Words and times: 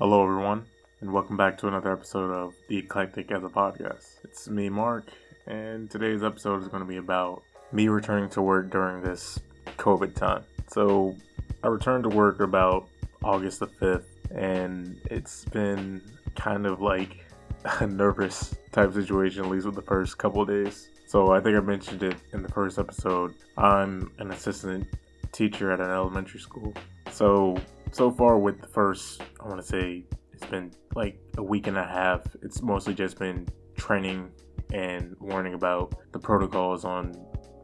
Hello, 0.00 0.22
everyone, 0.22 0.64
and 1.00 1.12
welcome 1.12 1.36
back 1.36 1.58
to 1.58 1.66
another 1.66 1.92
episode 1.92 2.30
of 2.30 2.54
The 2.68 2.78
Eclectic 2.78 3.32
as 3.32 3.42
a 3.42 3.48
Podcast. 3.48 4.22
It's 4.22 4.48
me, 4.48 4.68
Marc, 4.68 5.08
and 5.48 5.90
today's 5.90 6.22
episode 6.22 6.62
is 6.62 6.68
going 6.68 6.84
to 6.84 6.88
be 6.88 6.98
about 6.98 7.42
me 7.72 7.88
returning 7.88 8.30
to 8.30 8.40
work 8.40 8.70
during 8.70 9.02
this 9.02 9.40
COVID 9.76 10.14
time. 10.14 10.44
So, 10.68 11.16
I 11.64 11.66
returned 11.66 12.04
to 12.04 12.10
work 12.10 12.38
about 12.38 12.88
August 13.24 13.58
the 13.58 13.66
5th, 13.66 14.04
and 14.32 15.00
it's 15.06 15.46
been 15.46 16.00
kind 16.36 16.64
of 16.64 16.80
like 16.80 17.24
a 17.80 17.86
nervous 17.88 18.54
type 18.70 18.92
situation, 18.92 19.46
at 19.46 19.50
least 19.50 19.66
with 19.66 19.74
the 19.74 19.82
first 19.82 20.16
couple 20.16 20.44
days. 20.44 20.90
So, 21.08 21.32
I 21.32 21.40
think 21.40 21.56
I 21.56 21.60
mentioned 21.60 22.04
it 22.04 22.14
in 22.32 22.44
the 22.44 22.50
first 22.50 22.78
episode. 22.78 23.34
I'm 23.56 24.12
an 24.20 24.30
assistant 24.30 24.86
teacher 25.32 25.72
at 25.72 25.80
an 25.80 25.90
elementary 25.90 26.38
school. 26.38 26.72
So, 27.18 27.56
so 27.90 28.12
far 28.12 28.38
with 28.38 28.60
the 28.60 28.68
first, 28.68 29.22
I 29.40 29.48
want 29.48 29.60
to 29.60 29.66
say 29.66 30.04
it's 30.32 30.46
been 30.46 30.70
like 30.94 31.18
a 31.36 31.42
week 31.42 31.66
and 31.66 31.76
a 31.76 31.84
half. 31.84 32.20
It's 32.42 32.62
mostly 32.62 32.94
just 32.94 33.18
been 33.18 33.48
training 33.76 34.30
and 34.72 35.16
learning 35.18 35.54
about 35.54 35.96
the 36.12 36.20
protocols 36.20 36.84
on 36.84 37.12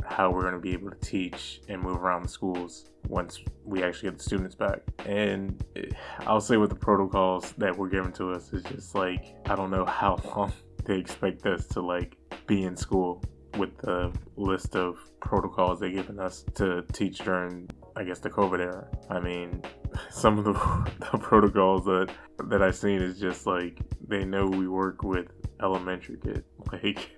how 0.04 0.32
we're 0.32 0.40
going 0.40 0.54
to 0.54 0.58
be 0.58 0.72
able 0.72 0.90
to 0.90 0.96
teach 0.96 1.60
and 1.68 1.80
move 1.80 2.02
around 2.02 2.24
the 2.24 2.28
schools 2.28 2.90
once 3.06 3.38
we 3.64 3.84
actually 3.84 4.10
get 4.10 4.18
the 4.18 4.24
students 4.24 4.56
back. 4.56 4.80
And 5.06 5.64
eh, 5.76 5.82
I'll 6.26 6.40
say 6.40 6.56
with 6.56 6.70
the 6.70 6.74
protocols 6.74 7.52
that 7.56 7.76
were 7.76 7.88
given 7.88 8.10
to 8.14 8.32
us 8.32 8.52
is 8.52 8.64
just 8.64 8.96
like 8.96 9.36
I 9.46 9.54
don't 9.54 9.70
know 9.70 9.84
how 9.84 10.18
long 10.36 10.52
they 10.84 10.98
expect 10.98 11.46
us 11.46 11.64
to 11.68 11.80
like 11.80 12.16
be 12.48 12.64
in 12.64 12.76
school 12.76 13.22
with 13.56 13.78
the 13.78 14.12
list 14.36 14.74
of 14.74 14.98
protocols 15.20 15.78
they've 15.78 15.94
given 15.94 16.18
us 16.18 16.44
to 16.56 16.82
teach 16.92 17.18
during 17.18 17.68
I 17.96 18.04
guess 18.04 18.18
the 18.18 18.30
COVID 18.30 18.60
era. 18.60 18.86
I 19.08 19.20
mean, 19.20 19.62
some 20.10 20.38
of 20.38 20.44
the, 20.44 20.52
the 21.12 21.18
protocols 21.18 21.84
that 21.84 22.10
that 22.48 22.62
I've 22.62 22.76
seen 22.76 23.00
is 23.00 23.18
just 23.18 23.46
like 23.46 23.78
they 24.06 24.24
know 24.24 24.46
we 24.46 24.68
work 24.68 25.02
with 25.02 25.28
elementary 25.62 26.16
kids. 26.16 26.42
Like 26.72 27.10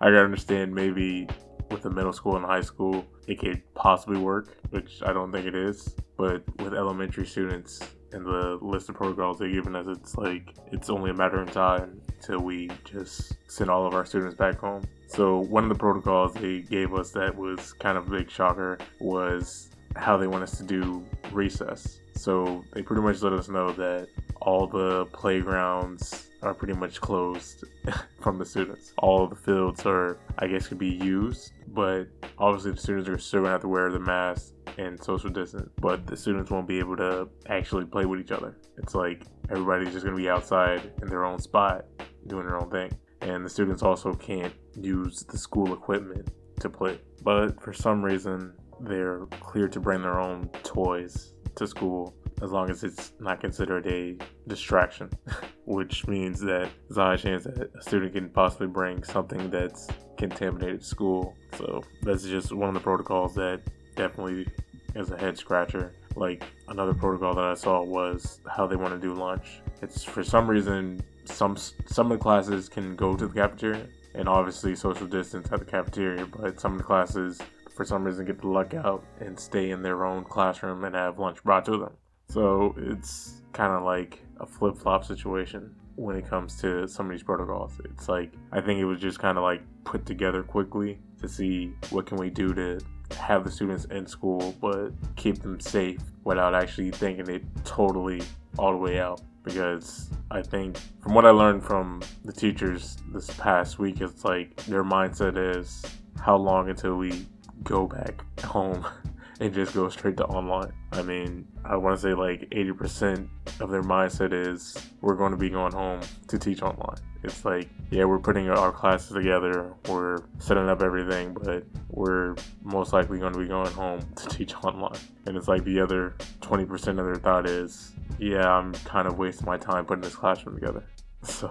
I 0.00 0.06
gotta 0.06 0.24
understand 0.24 0.72
maybe 0.72 1.28
with 1.70 1.82
the 1.82 1.90
middle 1.90 2.12
school 2.12 2.36
and 2.36 2.44
high 2.44 2.60
school 2.60 3.04
it 3.26 3.40
could 3.40 3.60
possibly 3.74 4.18
work, 4.18 4.56
which 4.70 5.02
I 5.04 5.12
don't 5.12 5.32
think 5.32 5.46
it 5.46 5.54
is. 5.56 5.96
But 6.16 6.44
with 6.60 6.74
elementary 6.74 7.26
students 7.26 7.80
and 8.12 8.24
the 8.24 8.58
list 8.62 8.88
of 8.88 8.94
protocols 8.94 9.40
they've 9.40 9.52
given 9.52 9.74
us, 9.74 9.86
it's 9.88 10.16
like 10.16 10.54
it's 10.70 10.90
only 10.90 11.10
a 11.10 11.14
matter 11.14 11.42
of 11.42 11.50
time 11.50 12.00
till 12.24 12.38
we 12.38 12.70
just 12.84 13.36
send 13.48 13.68
all 13.68 13.84
of 13.84 13.94
our 13.94 14.06
students 14.06 14.36
back 14.36 14.58
home. 14.60 14.84
So 15.08 15.38
one 15.40 15.64
of 15.64 15.68
the 15.68 15.74
protocols 15.74 16.34
they 16.34 16.60
gave 16.60 16.94
us 16.94 17.10
that 17.12 17.34
was 17.34 17.72
kind 17.72 17.98
of 17.98 18.06
a 18.06 18.10
big 18.10 18.30
shocker 18.30 18.78
was 19.00 19.70
how 19.96 20.16
they 20.16 20.26
want 20.26 20.42
us 20.42 20.56
to 20.58 20.64
do 20.64 21.04
recess. 21.32 22.00
So 22.14 22.64
they 22.72 22.82
pretty 22.82 23.02
much 23.02 23.22
let 23.22 23.32
us 23.32 23.48
know 23.48 23.72
that 23.72 24.08
all 24.40 24.66
the 24.66 25.06
playgrounds 25.06 26.30
are 26.42 26.54
pretty 26.54 26.74
much 26.74 27.00
closed 27.00 27.64
from 28.20 28.38
the 28.38 28.44
students. 28.44 28.92
All 28.98 29.26
the 29.26 29.36
fields 29.36 29.84
are, 29.86 30.18
I 30.38 30.46
guess, 30.46 30.68
could 30.68 30.78
be 30.78 30.88
used, 30.88 31.52
but 31.68 32.04
obviously 32.38 32.72
the 32.72 32.80
students 32.80 33.08
are 33.08 33.18
still 33.18 33.40
gonna 33.40 33.52
have 33.52 33.62
to 33.62 33.68
wear 33.68 33.90
the 33.90 33.98
mask 33.98 34.52
and 34.78 35.02
social 35.02 35.30
distance. 35.30 35.70
But 35.80 36.06
the 36.06 36.16
students 36.16 36.50
won't 36.50 36.68
be 36.68 36.78
able 36.78 36.96
to 36.98 37.28
actually 37.48 37.86
play 37.86 38.04
with 38.04 38.20
each 38.20 38.32
other. 38.32 38.56
It's 38.76 38.94
like 38.94 39.24
everybody's 39.50 39.92
just 39.92 40.04
gonna 40.04 40.16
be 40.16 40.28
outside 40.28 40.92
in 41.02 41.08
their 41.08 41.24
own 41.24 41.38
spot 41.38 41.86
doing 42.26 42.46
their 42.46 42.60
own 42.60 42.70
thing, 42.70 42.90
and 43.20 43.44
the 43.44 43.50
students 43.50 43.82
also 43.82 44.12
can't 44.14 44.52
use 44.80 45.24
the 45.24 45.38
school 45.38 45.72
equipment 45.72 46.30
to 46.60 46.68
play. 46.68 46.98
But 47.22 47.62
for 47.62 47.72
some 47.72 48.02
reason, 48.02 48.52
they're 48.80 49.26
clear 49.40 49.68
to 49.68 49.80
bring 49.80 50.02
their 50.02 50.20
own 50.20 50.48
toys 50.62 51.34
to 51.56 51.66
school 51.66 52.14
as 52.42 52.50
long 52.50 52.68
as 52.68 52.82
it's 52.82 53.12
not 53.20 53.40
considered 53.40 53.86
a 53.86 54.16
distraction, 54.48 55.10
which 55.64 56.06
means 56.06 56.40
that 56.40 56.68
there's 56.88 56.98
a 56.98 57.02
high 57.02 57.16
chance 57.16 57.44
that 57.44 57.70
a 57.76 57.82
student 57.82 58.12
can 58.12 58.28
possibly 58.28 58.66
bring 58.66 59.02
something 59.04 59.50
that's 59.50 59.88
contaminated 60.18 60.80
to 60.80 60.86
school. 60.86 61.36
So 61.56 61.82
that's 62.02 62.24
just 62.24 62.52
one 62.52 62.68
of 62.68 62.74
the 62.74 62.80
protocols 62.80 63.34
that 63.36 63.62
definitely 63.94 64.46
is 64.94 65.10
a 65.10 65.16
head 65.16 65.38
scratcher. 65.38 65.92
Like 66.16 66.44
another 66.68 66.94
protocol 66.94 67.34
that 67.34 67.44
I 67.44 67.54
saw 67.54 67.82
was 67.82 68.40
how 68.48 68.66
they 68.66 68.76
want 68.76 68.94
to 68.94 69.00
do 69.00 69.14
lunch. 69.14 69.60
It's 69.82 70.04
for 70.04 70.22
some 70.22 70.48
reason 70.48 71.00
some 71.24 71.56
some 71.56 72.12
of 72.12 72.18
the 72.18 72.22
classes 72.22 72.68
can 72.68 72.94
go 72.94 73.16
to 73.16 73.26
the 73.26 73.34
cafeteria 73.34 73.86
and 74.14 74.28
obviously 74.28 74.76
social 74.76 75.06
distance 75.06 75.50
at 75.50 75.58
the 75.58 75.64
cafeteria, 75.64 76.26
but 76.26 76.60
some 76.60 76.72
of 76.72 76.78
the 76.78 76.84
classes 76.84 77.40
for 77.74 77.84
some 77.84 78.04
reason 78.04 78.24
get 78.24 78.40
the 78.40 78.48
luck 78.48 78.72
out 78.74 79.04
and 79.20 79.38
stay 79.38 79.70
in 79.70 79.82
their 79.82 80.04
own 80.04 80.24
classroom 80.24 80.84
and 80.84 80.94
have 80.94 81.18
lunch 81.18 81.42
brought 81.42 81.64
to 81.66 81.76
them. 81.76 81.92
So 82.28 82.74
it's 82.78 83.42
kind 83.52 83.72
of 83.72 83.82
like 83.82 84.20
a 84.40 84.46
flip 84.46 84.76
flop 84.76 85.04
situation 85.04 85.74
when 85.96 86.16
it 86.16 86.28
comes 86.28 86.60
to 86.60 86.88
some 86.88 87.06
of 87.06 87.12
these 87.12 87.22
protocols. 87.22 87.72
It's 87.84 88.08
like 88.08 88.32
I 88.52 88.60
think 88.60 88.80
it 88.80 88.84
was 88.84 89.00
just 89.00 89.18
kind 89.18 89.38
of 89.38 89.44
like 89.44 89.62
put 89.84 90.06
together 90.06 90.42
quickly 90.42 90.98
to 91.20 91.28
see 91.28 91.72
what 91.90 92.06
can 92.06 92.18
we 92.18 92.30
do 92.30 92.54
to 92.54 92.80
have 93.18 93.44
the 93.44 93.50
students 93.50 93.84
in 93.86 94.06
school 94.06 94.54
but 94.60 94.90
keep 95.16 95.40
them 95.42 95.60
safe 95.60 96.00
without 96.24 96.54
actually 96.54 96.90
thinking 96.90 97.28
it 97.28 97.42
totally 97.64 98.22
all 98.58 98.72
the 98.72 98.78
way 98.78 98.98
out 98.98 99.20
because 99.42 100.08
I 100.30 100.42
think 100.42 100.78
from 101.00 101.14
what 101.14 101.26
I 101.26 101.30
learned 101.30 101.62
from 101.62 102.02
the 102.24 102.32
teachers 102.32 102.96
this 103.12 103.30
past 103.36 103.78
week 103.78 104.00
it's 104.00 104.24
like 104.24 104.56
their 104.64 104.82
mindset 104.82 105.36
is 105.58 105.82
how 106.18 106.36
long 106.36 106.70
until 106.70 106.96
we 106.96 107.26
go 107.62 107.86
back 107.86 108.22
home 108.42 108.86
and 109.40 109.52
just 109.52 109.74
go 109.74 109.88
straight 109.88 110.16
to 110.18 110.24
online. 110.26 110.72
I 110.92 111.02
mean, 111.02 111.46
I 111.64 111.76
want 111.76 111.96
to 111.96 112.02
say 112.02 112.14
like 112.14 112.48
80% 112.50 113.28
of 113.60 113.70
their 113.70 113.82
mindset 113.82 114.32
is 114.32 114.76
we're 115.00 115.16
going 115.16 115.32
to 115.32 115.38
be 115.38 115.50
going 115.50 115.72
home 115.72 116.00
to 116.28 116.38
teach 116.38 116.62
online. 116.62 116.98
It's 117.22 117.44
like, 117.44 117.68
yeah, 117.90 118.04
we're 118.04 118.18
putting 118.18 118.50
our 118.50 118.70
classes 118.70 119.16
together, 119.16 119.72
we're 119.88 120.18
setting 120.38 120.68
up 120.68 120.82
everything, 120.82 121.32
but 121.32 121.64
we're 121.88 122.36
most 122.62 122.92
likely 122.92 123.18
going 123.18 123.32
to 123.32 123.38
be 123.38 123.46
going 123.46 123.72
home 123.72 124.00
to 124.16 124.28
teach 124.28 124.54
online. 124.62 124.98
And 125.26 125.36
it's 125.36 125.48
like 125.48 125.64
the 125.64 125.80
other 125.80 126.14
20% 126.42 126.88
of 126.88 126.96
their 126.96 127.14
thought 127.16 127.48
is, 127.48 127.92
yeah, 128.18 128.46
I'm 128.46 128.72
kind 128.72 129.08
of 129.08 129.18
wasting 129.18 129.46
my 129.46 129.56
time 129.56 129.86
putting 129.86 130.02
this 130.02 130.14
classroom 130.14 130.56
together. 130.56 130.84
So, 131.24 131.50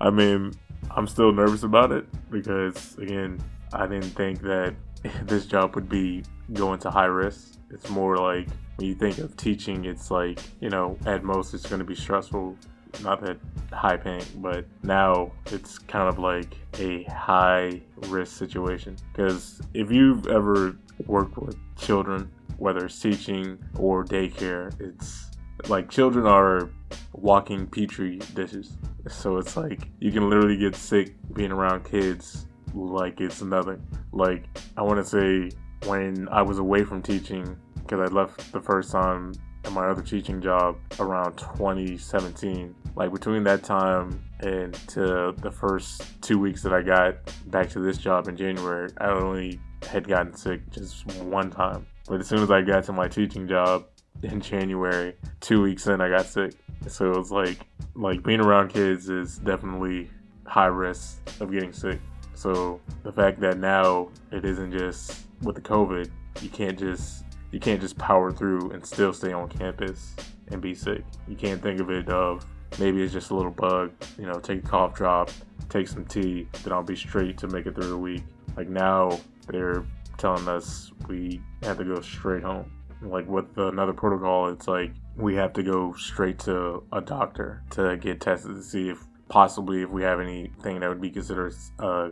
I 0.00 0.08
mean, 0.08 0.54
I'm 0.90 1.06
still 1.06 1.30
nervous 1.30 1.62
about 1.62 1.92
it 1.92 2.06
because, 2.30 2.96
again, 2.96 3.38
I 3.72 3.86
didn't 3.86 4.10
think 4.10 4.40
that 4.42 4.74
this 5.22 5.46
job 5.46 5.74
would 5.74 5.88
be 5.88 6.24
going 6.52 6.78
to 6.80 6.90
high 6.90 7.06
risk. 7.06 7.58
It's 7.70 7.90
more 7.90 8.16
like 8.16 8.48
when 8.76 8.88
you 8.88 8.94
think 8.94 9.18
of 9.18 9.36
teaching, 9.36 9.84
it's 9.84 10.10
like, 10.10 10.40
you 10.60 10.70
know, 10.70 10.96
at 11.06 11.24
most 11.24 11.54
it's 11.54 11.66
going 11.66 11.80
to 11.80 11.84
be 11.84 11.94
stressful, 11.94 12.56
not 13.02 13.20
that 13.20 13.38
high 13.72 13.96
paying, 13.96 14.24
but 14.36 14.64
now 14.82 15.32
it's 15.46 15.78
kind 15.78 16.08
of 16.08 16.18
like 16.18 16.56
a 16.78 17.04
high 17.04 17.80
risk 18.06 18.36
situation. 18.36 18.96
Because 19.12 19.60
if 19.74 19.90
you've 19.90 20.26
ever 20.28 20.76
worked 21.06 21.36
with 21.36 21.56
children, 21.76 22.30
whether 22.56 22.86
it's 22.86 22.98
teaching 22.98 23.58
or 23.76 24.04
daycare, 24.04 24.78
it's 24.80 25.30
like 25.68 25.90
children 25.90 26.26
are 26.26 26.70
walking 27.12 27.66
petri 27.66 28.18
dishes. 28.34 28.72
So 29.08 29.36
it's 29.38 29.56
like 29.56 29.88
you 30.00 30.10
can 30.10 30.28
literally 30.28 30.56
get 30.56 30.74
sick 30.74 31.14
being 31.34 31.52
around 31.52 31.84
kids 31.84 32.47
like 32.74 33.20
it's 33.20 33.42
nothing. 33.42 33.86
Like 34.12 34.44
I 34.76 34.82
want 34.82 34.98
to 34.98 35.04
say 35.04 35.56
when 35.86 36.28
I 36.28 36.42
was 36.42 36.58
away 36.58 36.84
from 36.84 37.02
teaching 37.02 37.56
because 37.76 38.00
I 38.00 38.12
left 38.12 38.52
the 38.52 38.60
first 38.60 38.90
time 38.92 39.32
at 39.64 39.72
my 39.72 39.86
other 39.86 40.02
teaching 40.02 40.40
job 40.40 40.76
around 40.98 41.36
2017. 41.36 42.74
Like 42.96 43.12
between 43.12 43.44
that 43.44 43.62
time 43.62 44.22
and 44.40 44.74
to 44.88 45.34
the 45.38 45.50
first 45.50 46.02
two 46.22 46.38
weeks 46.38 46.62
that 46.62 46.72
I 46.72 46.82
got 46.82 47.16
back 47.46 47.68
to 47.70 47.80
this 47.80 47.98
job 47.98 48.28
in 48.28 48.36
January, 48.36 48.90
I 48.98 49.08
only 49.10 49.60
had 49.82 50.06
gotten 50.06 50.34
sick 50.34 50.68
just 50.70 51.06
one 51.22 51.50
time. 51.50 51.86
But 52.08 52.20
as 52.20 52.26
soon 52.26 52.40
as 52.40 52.50
I 52.50 52.62
got 52.62 52.84
to 52.84 52.92
my 52.92 53.08
teaching 53.08 53.46
job 53.46 53.86
in 54.22 54.40
January, 54.40 55.14
two 55.40 55.62
weeks 55.62 55.86
in, 55.86 56.00
I 56.00 56.08
got 56.08 56.26
sick. 56.26 56.54
So 56.86 57.12
it 57.12 57.16
was 57.16 57.30
like, 57.30 57.58
like 57.94 58.22
being 58.22 58.40
around 58.40 58.68
kids 58.68 59.08
is 59.08 59.38
definitely 59.38 60.10
high 60.46 60.66
risk 60.66 61.20
of 61.40 61.52
getting 61.52 61.72
sick. 61.72 62.00
So 62.38 62.80
the 63.02 63.10
fact 63.10 63.40
that 63.40 63.58
now 63.58 64.10
it 64.30 64.44
isn't 64.44 64.70
just 64.70 65.26
with 65.42 65.56
the 65.56 65.60
COVID, 65.60 66.08
you 66.40 66.48
can't 66.48 66.78
just 66.78 67.24
you 67.50 67.58
can't 67.58 67.80
just 67.80 67.98
power 67.98 68.30
through 68.30 68.70
and 68.70 68.86
still 68.86 69.12
stay 69.12 69.32
on 69.32 69.48
campus 69.48 70.14
and 70.46 70.62
be 70.62 70.72
sick. 70.72 71.02
You 71.26 71.34
can't 71.34 71.60
think 71.60 71.80
of 71.80 71.90
it 71.90 72.08
of 72.08 72.46
maybe 72.78 73.02
it's 73.02 73.12
just 73.12 73.32
a 73.32 73.34
little 73.34 73.50
bug, 73.50 73.90
you 74.16 74.26
know, 74.26 74.38
take 74.38 74.64
a 74.64 74.68
cough 74.68 74.94
drop, 74.94 75.32
take 75.68 75.88
some 75.88 76.04
tea, 76.04 76.46
then 76.62 76.72
I'll 76.72 76.84
be 76.84 76.94
straight 76.94 77.38
to 77.38 77.48
make 77.48 77.66
it 77.66 77.74
through 77.74 77.88
the 77.88 77.98
week. 77.98 78.22
Like 78.56 78.68
now 78.68 79.18
they're 79.48 79.84
telling 80.16 80.46
us 80.46 80.92
we 81.08 81.42
have 81.64 81.78
to 81.78 81.84
go 81.84 82.00
straight 82.00 82.44
home. 82.44 82.70
Like 83.02 83.26
with 83.26 83.46
another 83.58 83.92
protocol, 83.92 84.46
it's 84.50 84.68
like 84.68 84.92
we 85.16 85.34
have 85.34 85.52
to 85.54 85.64
go 85.64 85.92
straight 85.94 86.38
to 86.40 86.84
a 86.92 87.00
doctor 87.00 87.64
to 87.70 87.96
get 87.96 88.20
tested 88.20 88.54
to 88.54 88.62
see 88.62 88.90
if 88.90 89.04
possibly 89.28 89.82
if 89.82 89.90
we 89.90 90.04
have 90.04 90.20
anything 90.20 90.78
that 90.78 90.88
would 90.88 91.00
be 91.00 91.10
considered 91.10 91.52
uh, 91.80 92.10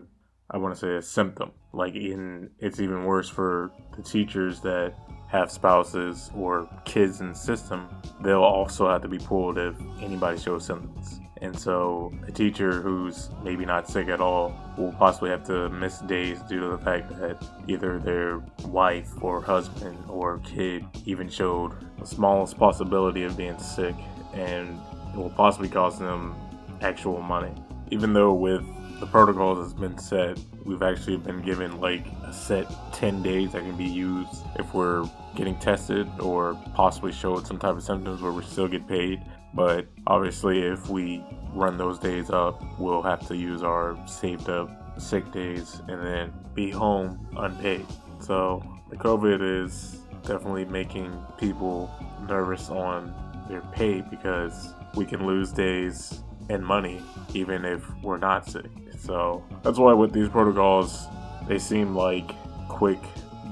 I 0.51 0.59
want 0.59 0.75
to 0.75 0.81
say 0.81 0.97
a 0.97 1.03
symptom. 1.03 1.51
Like 1.73 1.95
in, 1.95 2.51
it's 2.59 2.81
even 2.81 3.05
worse 3.05 3.29
for 3.29 3.73
the 3.97 4.03
teachers 4.03 4.61
that 4.61 4.95
have 5.29 5.51
spouses 5.51 6.31
or 6.37 6.69
kids 6.85 7.21
in 7.21 7.31
the 7.31 7.35
system, 7.35 7.89
they'll 8.23 8.43
also 8.43 8.89
have 8.89 9.03
to 9.03 9.09
be 9.09 9.19
pulled 9.19 9.59
if 9.59 9.75
anybody 10.01 10.39
shows 10.39 10.65
symptoms. 10.65 11.21
And 11.43 11.59
so 11.59 12.13
a 12.27 12.33
teacher 12.33 12.81
who's 12.81 13.29
maybe 13.43 13.67
not 13.67 13.89
sick 13.89 14.09
at 14.09 14.21
all 14.21 14.55
will 14.79 14.93
possibly 14.93 15.31
have 15.31 15.45
to 15.49 15.69
miss 15.69 15.99
days 15.99 16.41
due 16.49 16.61
to 16.61 16.69
the 16.69 16.79
fact 16.79 17.11
that 17.19 17.45
either 17.67 17.99
their 17.99 18.39
wife 18.67 19.11
or 19.21 19.43
husband 19.43 19.99
or 20.09 20.39
kid 20.39 20.85
even 21.05 21.29
showed 21.29 21.73
the 21.99 22.07
smallest 22.07 22.57
possibility 22.57 23.25
of 23.25 23.37
being 23.37 23.59
sick 23.59 23.95
and 24.33 24.81
it 25.13 25.17
will 25.17 25.31
possibly 25.31 25.69
cost 25.69 25.99
them 25.99 26.35
actual 26.81 27.21
money. 27.21 27.53
Even 27.91 28.13
though 28.13 28.33
with 28.33 28.65
the 29.01 29.07
protocols 29.07 29.59
that's 29.59 29.79
been 29.79 29.99
set, 29.99 30.39
we've 30.65 30.83
actually 30.83 31.17
been 31.19 31.43
given 31.43 31.81
like 31.81 32.07
a 32.25 32.33
set 32.33 32.67
10 32.95 33.23
days 33.23 33.53
that 33.53 33.63
can 33.63 33.77
be 33.77 33.85
used 33.85 34.45
if 34.59 34.73
we're 34.73 35.09
getting 35.35 35.57
tested 35.59 36.09
or 36.21 36.59
possibly 36.75 37.13
showed 37.13 37.47
some 37.47 37.59
type 37.59 37.77
of 37.77 37.83
symptoms 37.83 38.23
where 38.23 38.33
we 38.33 38.43
still 38.43 38.69
get 38.69 38.87
paid. 38.89 39.23
But 39.55 39.87
obviously, 40.07 40.61
if 40.61 40.89
we 40.89 41.23
run 41.53 41.79
those 41.79 41.99
days 41.99 42.31
up, 42.31 42.63
we'll 42.79 43.03
have 43.03 43.27
to 43.29 43.37
use 43.37 43.63
our 43.63 43.97
saved 44.07 44.49
up 44.49 45.01
sick 45.01 45.31
days 45.31 45.81
and 45.89 46.03
then 46.03 46.33
be 46.55 46.71
home 46.71 47.27
unpaid. 47.37 47.87
So 48.21 48.63
the 48.91 48.97
COVID 48.97 49.65
is 49.65 50.01
definitely 50.23 50.65
making 50.65 51.13
people 51.39 51.91
nervous 52.29 52.71
on 52.71 53.15
their 53.49 53.61
pay 53.61 54.01
because 54.01 54.75
we 54.95 55.05
can 55.05 55.27
lose 55.27 55.53
days 55.53 56.23
and 56.49 56.65
money 56.65 57.03
even 57.35 57.65
if 57.65 57.83
we're 58.03 58.19
not 58.19 58.49
sick. 58.49 58.71
So 58.99 59.45
that's 59.63 59.79
why 59.79 59.93
with 59.93 60.13
these 60.13 60.29
protocols, 60.29 61.07
they 61.49 61.59
seem 61.59 61.95
like 61.95 62.33
quick 62.69 62.99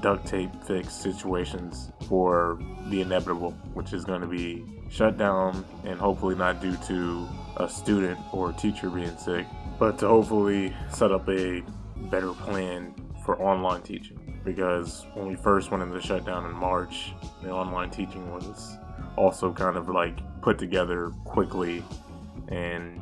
duct 0.01 0.27
tape 0.27 0.51
fix 0.63 0.93
situations 0.93 1.91
for 2.07 2.59
the 2.87 3.01
inevitable, 3.01 3.51
which 3.73 3.93
is 3.93 4.05
going 4.05 4.21
to 4.21 4.27
be 4.27 4.63
shut 4.89 5.17
down 5.17 5.65
and 5.83 5.99
hopefully 5.99 6.35
not 6.35 6.61
due 6.61 6.75
to 6.87 7.27
a 7.57 7.67
student 7.67 8.19
or 8.31 8.51
teacher 8.53 8.89
being 8.89 9.17
sick, 9.17 9.45
but 9.79 9.97
to 9.99 10.07
hopefully 10.07 10.75
set 10.91 11.11
up 11.11 11.27
a 11.29 11.63
better 12.11 12.33
plan 12.33 12.93
for 13.23 13.41
online 13.41 13.81
teaching. 13.81 14.19
Because 14.43 15.07
when 15.15 15.27
we 15.27 15.35
first 15.35 15.71
went 15.71 15.81
into 15.81 15.95
the 15.95 16.01
shutdown 16.01 16.45
in 16.45 16.51
March, 16.51 17.13
the 17.41 17.49
online 17.49 17.89
teaching 17.89 18.31
was 18.31 18.77
also 19.15 19.51
kind 19.51 19.77
of 19.77 19.89
like 19.89 20.17
put 20.41 20.59
together 20.59 21.11
quickly 21.23 21.83
and 22.49 23.01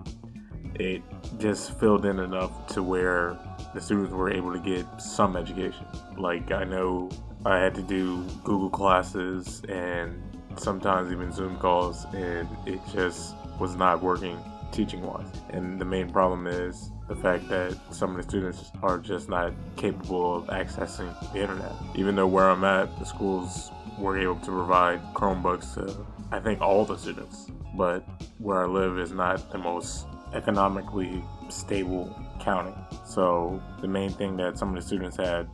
it 0.76 1.02
just 1.40 1.78
filled 1.80 2.06
in 2.06 2.20
enough 2.20 2.68
to 2.68 2.84
where 2.84 3.38
the 3.74 3.82
students 3.82 4.14
were 4.14 4.32
able 4.32 4.54
to 4.54 4.60
get 4.60 4.86
some 5.02 5.36
education. 5.36 5.86
Like 6.18 6.52
I 6.52 6.64
know 6.64 7.10
I 7.46 7.58
had 7.58 7.76
to 7.76 7.82
do 7.82 8.24
Google 8.44 8.70
classes 8.70 9.62
and 9.68 10.22
sometimes 10.56 11.12
even 11.12 11.32
Zoom 11.32 11.58
calls, 11.58 12.06
and 12.14 12.48
it 12.66 12.80
just 12.94 13.36
was 13.60 13.76
not 13.76 14.02
working 14.02 14.38
teaching 14.72 15.02
wise. 15.02 15.26
And 15.50 15.80
the 15.80 15.86
main 15.86 16.10
problem 16.10 16.48
is 16.48 16.92
the 17.08 17.16
fact 17.16 17.48
that 17.50 17.78
some 17.92 18.12
of 18.12 18.18
the 18.18 18.24
students 18.24 18.72
are 18.82 18.98
just 18.98 19.30
not 19.30 19.54
capable 19.78 20.36
of 20.36 20.48
accessing 20.48 21.14
the 21.34 21.42
internet. 21.42 21.72
Even 21.96 22.16
though 22.16 22.28
where 22.28 22.50
I'm 22.50 22.64
at, 22.64 22.98
the 22.98 23.06
schools 23.06 23.72
were 24.00 24.18
able 24.18 24.38
to 24.38 24.52
provide 24.52 25.02
Chromebooks 25.14 25.76
to 25.76 26.06
I 26.32 26.40
think 26.40 26.62
all 26.62 26.84
the 26.84 26.98
students, 26.98 27.52
but 27.76 28.04
where 28.40 28.64
I 28.64 28.66
live 28.66 28.98
is 28.98 29.12
not 29.12 29.52
the 29.52 29.60
most 29.60 30.08
economically 30.34 31.24
stable 31.50 32.14
county. 32.40 32.74
So 33.06 33.62
the 33.82 33.88
main 33.88 34.12
thing 34.12 34.38
that 34.38 34.58
some 34.58 34.70
of 34.70 34.76
the 34.76 34.82
students 34.82 35.18
had 35.18 35.48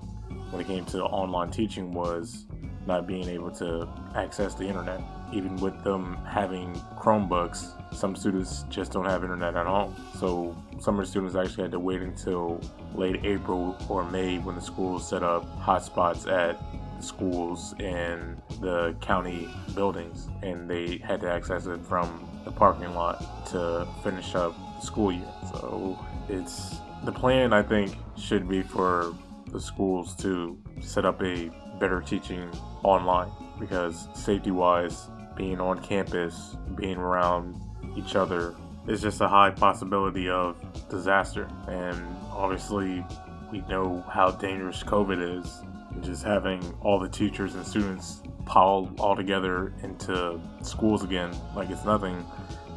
when 0.52 0.62
it 0.62 0.68
came 0.68 0.86
to 0.86 1.04
online 1.04 1.52
teaching 1.52 1.94
was 1.94 2.46
not 2.88 3.06
being 3.06 3.28
able 3.30 3.52
to 3.52 3.88
access 4.16 4.56
the 4.56 4.66
internet. 4.66 5.02
Even 5.32 5.56
with 5.58 5.84
them 5.84 6.18
having 6.26 6.74
Chromebooks, 6.98 7.74
some 7.94 8.16
students 8.16 8.66
just 8.70 8.92
don't 8.92 9.06
have 9.06 9.24
internet 9.24 9.56
at 9.56 9.68
home. 9.68 9.96
So 10.18 10.58
some 10.80 11.00
of 11.00 11.06
the 11.06 11.10
students 11.10 11.36
actually 11.36 11.64
had 11.64 11.72
to 11.72 11.80
wait 11.80 12.02
until 12.02 12.60
late 12.96 13.24
April 13.24 13.78
or 13.88 14.04
May 14.10 14.40
when 14.40 14.56
the 14.56 14.62
schools 14.62 15.08
set 15.08 15.22
up 15.22 15.46
hotspots 15.60 16.28
at 16.32 16.60
schools 17.04 17.76
and 17.80 18.42
the 18.60 18.96
county 19.02 19.48
buildings 19.76 20.28
and 20.42 20.70
they 20.70 20.98
had 20.98 21.22
to 21.22 21.32
access 21.32 21.66
it 21.66 21.80
from 21.86 22.28
the 22.44 22.52
parking 22.52 22.94
lot 22.94 23.46
to 23.46 23.88
finish 24.04 24.36
up 24.36 24.54
school 24.82 25.12
year. 25.12 25.34
So 25.52 25.98
it's 26.28 26.78
the 27.04 27.12
plan 27.12 27.54
I 27.54 27.64
think 27.64 27.96
should 28.18 28.48
be 28.48 28.62
for 28.62 29.14
the 29.52 29.60
schools 29.60 30.16
to 30.18 30.58
set 30.82 31.06
up 31.06 31.22
a 31.24 31.50
better 31.80 32.02
teaching 32.02 32.50
online 32.84 33.32
because 33.60 34.08
safety 34.14 34.52
wise, 34.52 35.10
being 35.36 35.60
on 35.60 35.82
campus, 35.82 36.56
being 36.76 36.98
around 36.98 37.60
each 37.96 38.16
other 38.16 38.56
is 38.88 39.02
just 39.02 39.22
a 39.22 39.28
high 39.28 39.52
possibility 39.52 40.30
of 40.30 40.58
disaster. 40.90 41.48
And 41.68 42.16
obviously, 42.32 43.06
we 43.52 43.62
know 43.70 44.04
how 44.10 44.32
dangerous 44.32 44.84
COVID 44.84 45.40
is. 45.40 45.62
Just 46.02 46.24
having 46.24 46.62
all 46.82 47.00
the 47.00 47.10
teachers 47.10 47.56
and 47.56 47.66
students 47.66 48.22
piled 48.46 49.00
all 49.00 49.16
together 49.16 49.74
into 49.84 50.40
schools 50.62 51.04
again, 51.04 51.32
like 51.56 51.70
it's 51.70 51.84
nothing, 51.84 52.26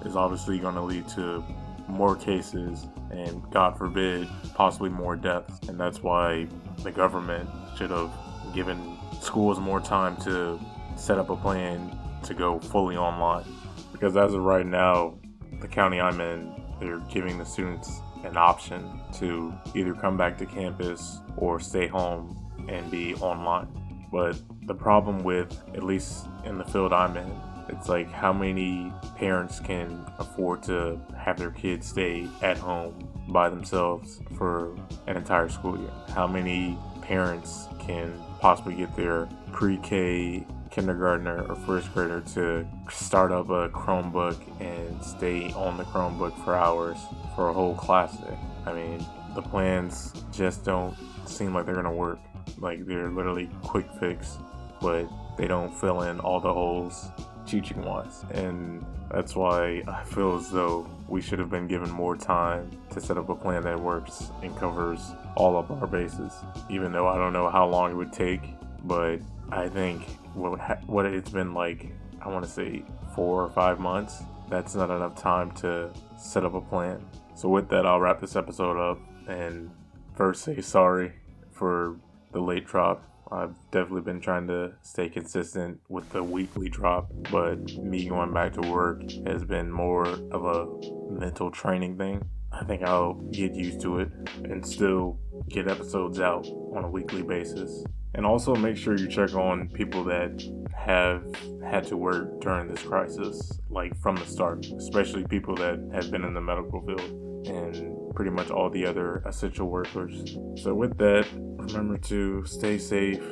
is 0.05 0.17
obviously 0.17 0.59
going 0.59 0.75
to 0.75 0.83
lead 0.83 1.09
to 1.11 1.45
more 1.93 2.17
cases 2.17 2.87
and, 3.11 3.43
God 3.50 3.77
forbid, 3.77 4.29
possibly 4.55 4.91
more 4.91 5.17
deaths. 5.17 5.61
And 5.69 5.79
that's 5.79 6.03
why 6.03 6.47
the 6.83 6.91
government 6.91 7.49
should 7.77 7.91
have 7.91 8.11
given 8.55 8.97
schools 9.21 9.61
more 9.61 9.81
time 9.81 10.17
to 10.19 10.59
set 10.97 11.19
up 11.19 11.31
a 11.31 11.37
plan 11.37 11.97
to 12.25 12.35
go 12.35 12.59
fully 12.59 12.97
online. 12.97 13.44
Because 13.93 14.17
as 14.17 14.35
of 14.35 14.43
right 14.43 14.67
now, 14.67 15.15
the 15.61 15.69
county 15.69 16.00
I'm 16.00 16.21
in, 16.21 16.53
they're 16.81 16.99
giving 17.11 17.39
the 17.39 17.44
students 17.44 18.00
an 18.25 18.37
option 18.37 19.00
to 19.15 19.53
either 19.75 19.94
come 19.94 20.17
back 20.17 20.39
to 20.39 20.47
campus 20.47 21.19
or 21.37 21.61
stay 21.61 21.87
home 21.87 22.39
and 22.69 22.91
be 22.91 23.15
online. 23.17 23.69
But 24.11 24.41
the 24.67 24.75
problem 24.75 25.23
with, 25.25 25.61
at 25.75 25.83
least 25.83 26.27
in 26.44 26.59
the 26.59 26.65
field 26.65 26.93
I'm 26.93 27.17
in, 27.17 27.33
it's 27.69 27.88
like 27.88 28.11
how 28.11 28.32
many 28.32 28.93
parents 29.17 29.61
can 29.61 30.05
afford 30.19 30.62
to 30.64 31.00
have 31.17 31.38
their 31.38 31.50
kids 31.50 31.88
stay 31.88 32.29
at 32.43 32.56
home 32.56 33.09
by 33.29 33.49
themselves 33.49 34.20
for 34.37 34.75
an 35.06 35.17
entire 35.17 35.49
school 35.49 35.79
year? 35.79 35.91
How 36.14 36.26
many 36.26 36.79
parents 37.03 37.69
can 37.79 38.12
possibly 38.41 38.75
get 38.75 38.94
their 38.97 39.29
pre 39.53 39.76
K 39.79 40.47
kindergartner 40.73 41.44
or 41.49 41.55
first 41.55 41.93
grader 41.93 42.23
to 42.35 42.67
start 42.91 43.31
up 43.31 43.50
a 43.50 43.69
Chromebook 43.69 44.38
and 44.61 45.05
stay 45.05 45.53
on 45.53 45.76
the 45.76 45.85
Chromebook 45.85 46.43
for 46.44 46.56
hours 46.56 46.98
for 47.37 47.51
a 47.51 47.53
whole 47.53 47.75
class 47.75 48.17
day. 48.17 48.39
I 48.65 48.72
mean, 48.72 49.06
the 49.34 49.43
plans 49.43 50.13
just 50.32 50.65
don't 50.65 50.96
seem 51.27 51.55
like 51.55 51.67
they're 51.67 51.75
gonna 51.75 51.93
work. 51.93 52.19
Like 52.58 52.87
they're 52.87 53.10
literally 53.10 53.51
quick 53.63 53.87
fix, 54.01 54.39
but 54.81 55.08
they 55.37 55.46
don't 55.46 55.75
fill 55.79 56.03
in 56.03 56.20
all 56.20 56.41
the 56.41 56.53
holes 56.53 57.10
teaching 57.46 57.82
wise. 57.82 58.25
And 58.32 58.84
that's 59.11 59.37
why 59.37 59.82
I 59.87 60.05
feel 60.05 60.37
as 60.37 60.51
though 60.51 60.89
we 61.08 61.20
should 61.20 61.39
have 61.39 61.51
been 61.51 61.67
given 61.67 61.91
more 61.91 62.17
time 62.17 62.70
to 62.91 63.01
set 63.01 63.19
up 63.19 63.29
a 63.29 63.34
plan 63.34 63.63
that 63.65 63.79
works 63.79 64.31
and 64.43 64.56
covers 64.56 65.13
all 65.37 65.56
of 65.56 65.70
our 65.70 65.87
bases. 65.87 66.32
Even 66.70 66.93
though 66.93 67.06
I 67.06 67.17
don't 67.17 67.32
know 67.32 67.51
how 67.51 67.67
long 67.67 67.93
it 67.93 67.94
would 67.94 68.13
take, 68.13 68.43
but 68.84 69.19
I 69.51 69.69
think 69.69 70.05
what 70.34 70.58
ha- 70.58 70.79
what 70.87 71.06
it's 71.06 71.31
been 71.31 71.55
like, 71.55 71.93
I 72.20 72.29
want 72.29 72.44
to 72.44 72.51
say 72.51 72.84
four 73.15 73.43
or 73.43 73.51
five 73.51 73.79
months. 73.79 74.22
That's 74.49 74.75
not 74.75 74.91
enough 74.91 75.17
time 75.17 75.51
to 75.53 75.91
set 76.19 76.44
up 76.44 76.55
a 76.55 76.61
plan. 76.61 77.05
So 77.34 77.49
with 77.49 77.69
that, 77.70 77.87
I'll 77.87 78.01
wrap 78.01 78.20
this 78.20 78.37
episode 78.37 78.79
up 78.79 78.99
and 79.29 79.70
first 80.15 80.43
say 80.43 80.61
sorry 80.61 81.13
for 81.51 81.96
the 82.32 82.41
late 82.41 82.67
drop. 82.67 83.03
I've 83.32 83.55
definitely 83.70 84.03
been 84.03 84.20
trying 84.20 84.46
to 84.48 84.72
stay 84.82 85.08
consistent 85.08 85.81
with 85.89 86.10
the 86.10 86.22
weekly 86.22 86.69
drop, 86.69 87.10
but 87.31 87.58
me 87.79 88.06
going 88.06 88.32
back 88.32 88.53
to 88.55 88.60
work 88.60 89.03
has 89.27 89.43
been 89.43 89.70
more 89.70 90.06
of 90.06 90.44
a 90.44 90.67
mental 91.10 91.51
training 91.51 91.96
thing. 91.96 92.22
I 92.53 92.65
think 92.65 92.82
I'll 92.82 93.15
get 93.15 93.55
used 93.55 93.81
to 93.81 94.01
it 94.01 94.10
and 94.44 94.65
still 94.65 95.19
get 95.48 95.67
episodes 95.67 96.20
out 96.20 96.46
on 96.46 96.84
a 96.84 96.91
weekly 96.91 97.22
basis. 97.22 97.84
And 98.15 98.27
also 98.27 98.55
make 98.55 98.77
sure 98.77 98.98
you 98.98 99.08
check 99.08 99.34
on 99.34 99.69
people 99.69 100.05
that 100.05 100.44
have 100.77 101.24
had 101.65 101.84
to 101.84 101.96
work 101.96 102.43
during 102.43 102.69
this 102.69 102.82
crisis, 102.82 103.58
like 103.70 103.98
from 104.03 104.17
the 104.17 104.27
start, 104.27 104.67
especially 104.67 105.24
people 105.24 105.55
that 105.56 105.81
have 105.94 106.10
been 106.10 106.24
in 106.24 106.34
the 106.34 106.41
medical 106.43 106.82
field 106.82 107.31
and 107.46 108.15
pretty 108.15 108.31
much 108.31 108.51
all 108.51 108.70
the 108.70 108.87
other 108.87 109.22
essential 109.27 109.69
workers. 109.69 110.37
So, 110.56 110.75
with 110.75 110.96
that, 110.99 111.27
remember 111.34 111.99
to 111.99 112.44
stay 112.44 112.79
safe, 112.79 113.22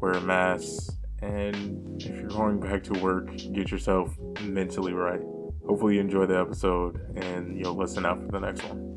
wear 0.00 0.12
a 0.12 0.20
mask, 0.20 0.94
and 1.22 2.02
if 2.02 2.16
you're 2.18 2.28
going 2.28 2.60
back 2.60 2.82
to 2.84 2.98
work, 3.00 3.36
get 3.52 3.70
yourself 3.70 4.16
mentally 4.42 4.92
right. 4.92 5.20
Hopefully, 5.66 5.96
you 5.96 6.00
enjoy 6.00 6.26
the 6.26 6.38
episode 6.38 7.00
and 7.16 7.58
you'll 7.58 7.76
listen 7.76 8.06
out 8.06 8.20
for 8.20 8.28
the 8.28 8.40
next 8.40 8.64
one. 8.64 8.89